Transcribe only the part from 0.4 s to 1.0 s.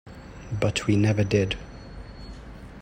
But we